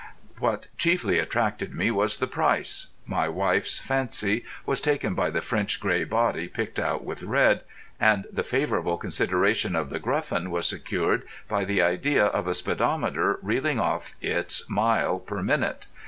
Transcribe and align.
What 0.39 0.69
chiefly 0.79 1.19
attracted 1.19 1.75
me 1.75 1.91
was 1.91 2.17
the 2.17 2.25
price. 2.25 2.87
My 3.05 3.29
wife's 3.29 3.77
fancy 3.79 4.43
was 4.65 4.81
taken 4.81 5.13
by 5.13 5.29
the 5.29 5.41
French 5.43 5.79
grey 5.79 6.05
body 6.05 6.47
picked 6.47 6.79
out 6.79 7.03
with 7.03 7.21
red, 7.21 7.61
and 7.99 8.25
the 8.33 8.41
favourable 8.41 8.97
consideration 8.97 9.75
of 9.75 9.91
The 9.91 9.99
Gruffin 9.99 10.49
was 10.49 10.65
secured 10.65 11.21
by 11.47 11.65
the 11.65 11.83
idea 11.83 12.25
of 12.25 12.47
a 12.47 12.55
speedometer 12.55 13.37
reeling 13.43 13.79
off 13.79 14.15
its 14.21 14.67
mile 14.67 15.19
per 15.19 15.43
minute. 15.43 15.85